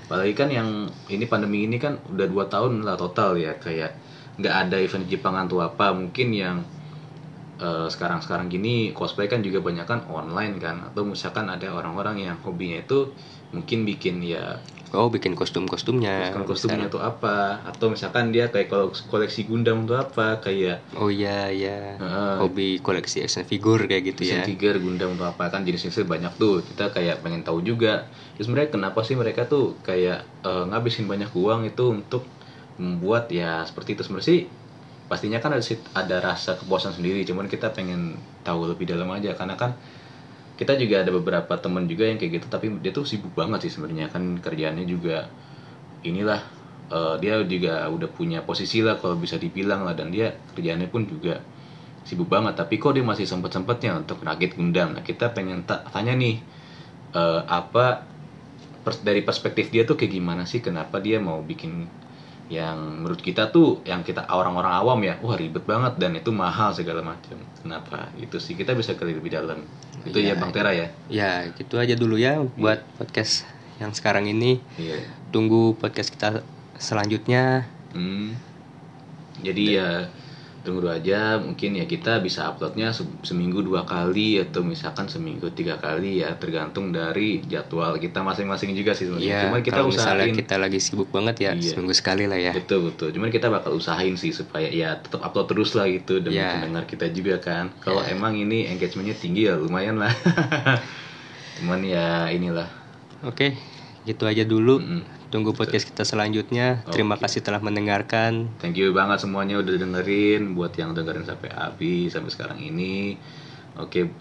[0.09, 0.69] Apalagi kan yang
[1.09, 3.91] ini pandemi ini kan udah dua tahun lah total ya kayak
[4.41, 6.57] nggak ada event Jepangan tuh apa mungkin yang
[7.89, 10.77] sekarang-sekarang gini cosplay kan juga banyak kan online kan.
[10.91, 13.15] Atau misalkan ada orang-orang yang hobinya itu
[13.53, 14.57] mungkin bikin ya
[14.93, 17.65] oh bikin kostum kostumnya kostum kostumnya tuh apa?
[17.65, 18.69] Atau misalkan dia kayak
[19.09, 20.41] koleksi Gundam tuh apa?
[20.45, 21.97] Kayak oh iya iya.
[21.97, 22.35] Heeh.
[22.45, 24.47] hobi koleksi action figure kayak gitu action ya.
[24.47, 25.49] figure Gundam atau apa?
[25.49, 26.61] Kan jenis-jenisnya banyak tuh.
[26.61, 28.13] Kita kayak pengen tahu juga.
[28.37, 32.29] Terus mereka kenapa sih mereka tuh kayak eh, ngabisin banyak uang itu untuk
[32.77, 34.05] membuat ya seperti itu.
[34.05, 34.41] Sebenarnya sih
[35.13, 35.65] pastinya kan ada
[36.03, 38.01] ada rasa kepuasan sendiri cuman kita pengen
[38.47, 39.73] tahu lebih dalam aja karena kan
[40.61, 43.73] kita juga ada beberapa teman juga yang kayak gitu tapi dia tuh sibuk banget sih
[43.75, 45.17] sebenarnya kan kerjaannya juga
[46.09, 46.41] inilah
[46.93, 51.03] eh, dia juga udah punya posisi lah kalau bisa dibilang lah dan dia kerjaannya pun
[51.09, 51.41] juga
[52.09, 52.55] sibuk banget.
[52.61, 56.37] Tapi kok dia masih sempet sempetnya untuk rakit Gundam nah kita pengen ta- tanya nih
[57.17, 58.07] eh, apa
[58.85, 60.61] pers- dari perspektif dia tuh kayak gimana sih?
[60.67, 61.87] Kenapa dia mau bikin
[62.51, 66.75] yang menurut kita tuh yang kita orang-orang awam ya wah ribet banget dan itu mahal
[66.75, 67.39] segala macam.
[67.63, 68.11] Kenapa?
[68.19, 69.63] Itu sih kita bisa kali lebih dalam.
[70.03, 70.35] Itu Iya.
[70.35, 70.89] ya bang Tera ya?
[71.09, 73.47] ya gitu aja dulu ya buat podcast
[73.81, 74.59] yang sekarang ini.
[74.77, 75.01] Iya.
[75.33, 76.43] Tunggu podcast kita
[76.77, 77.65] selanjutnya.
[77.95, 78.37] Hmm.
[79.41, 80.11] Jadi ya
[80.63, 85.51] tunggu dulu aja mungkin ya kita bisa uploadnya se- seminggu dua kali atau misalkan seminggu
[85.51, 89.27] tiga kali ya tergantung dari jadwal kita masing-masing juga sih sebenarnya.
[89.29, 91.75] ya Cuman kita kalau misalnya usahain kita lagi sibuk banget ya Iya.
[91.75, 93.11] seminggu sekali lah ya betul betul.
[93.11, 96.55] Cuman kita bakal usahain sih supaya ya tetap upload terus lah gitu demi Ya.
[96.57, 97.75] pendengar kita juga kan.
[97.79, 98.15] Kalau Ya.
[98.15, 100.15] emang ini engagementnya tinggi ya lumayan lah.
[101.59, 102.71] Cuman ya inilah.
[103.21, 103.55] oke
[104.03, 105.03] gitu aja dulu Mm-mm.
[105.33, 106.85] Tunggu podcast kita selanjutnya.
[106.93, 107.25] Terima Oke.
[107.25, 108.53] kasih telah mendengarkan.
[108.61, 110.53] Thank you banget semuanya udah dengerin.
[110.53, 113.17] Buat yang dengerin sampai habis sampai sekarang ini.
[113.81, 114.13] Oke,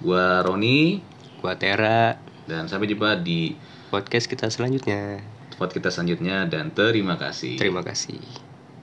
[0.00, 1.04] gua Roni.
[1.44, 2.16] Gua Tera.
[2.48, 3.52] Dan sampai jumpa di
[3.92, 5.20] podcast kita selanjutnya.
[5.52, 6.48] Spot kita selanjutnya.
[6.48, 7.60] Dan terima kasih.
[7.60, 8.53] terima kasih